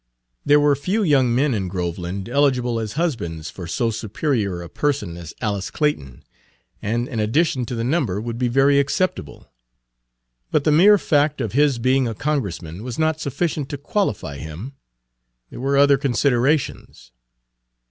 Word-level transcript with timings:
There 0.43 0.59
were 0.59 0.75
few 0.75 1.03
young 1.03 1.35
men 1.35 1.53
in 1.53 1.67
Groveland 1.67 2.27
eligible 2.27 2.79
as 2.79 2.93
husbands 2.93 3.51
for 3.51 3.67
so 3.67 3.91
superior 3.91 4.63
a 4.63 4.67
person 4.67 5.15
as 5.15 5.35
Alice 5.41 5.69
Clayton, 5.69 6.23
and 6.81 7.07
an 7.07 7.19
addition 7.19 7.67
to 7.67 7.75
the 7.75 7.83
number 7.83 8.19
would 8.19 8.39
be 8.39 8.47
very 8.47 8.79
acceptable. 8.79 9.53
But 10.49 10.63
the 10.63 10.71
mere 10.71 10.97
fact 10.97 11.39
of 11.39 11.51
his 11.51 11.77
being 11.77 12.07
a 12.07 12.15
Congressman 12.15 12.81
was 12.81 12.97
not 12.97 13.19
sufficient 13.21 13.69
to 13.69 13.77
qualify 13.77 14.37
him; 14.37 14.73
there 15.51 15.59
were 15.59 15.77
other 15.77 15.99
considerations. 15.99 17.11